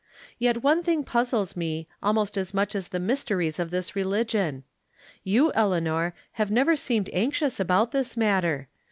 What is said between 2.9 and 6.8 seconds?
mysteries of this religion. You, Eleanor, have never